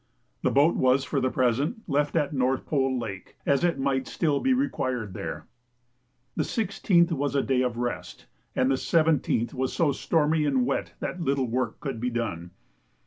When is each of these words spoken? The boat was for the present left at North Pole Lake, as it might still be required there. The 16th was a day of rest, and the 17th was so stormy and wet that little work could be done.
The 0.41 0.49
boat 0.49 0.75
was 0.75 1.03
for 1.03 1.21
the 1.21 1.29
present 1.29 1.83
left 1.87 2.15
at 2.15 2.33
North 2.33 2.65
Pole 2.65 2.97
Lake, 2.97 3.37
as 3.45 3.63
it 3.63 3.77
might 3.77 4.07
still 4.07 4.39
be 4.39 4.51
required 4.51 5.13
there. 5.13 5.45
The 6.35 6.41
16th 6.43 7.11
was 7.11 7.35
a 7.35 7.43
day 7.43 7.61
of 7.61 7.77
rest, 7.77 8.25
and 8.55 8.71
the 8.71 8.77
17th 8.81 9.53
was 9.53 9.73
so 9.73 9.91
stormy 9.91 10.43
and 10.43 10.65
wet 10.65 10.95
that 11.01 11.21
little 11.21 11.45
work 11.45 11.79
could 11.79 11.99
be 11.99 12.09
done. 12.09 12.49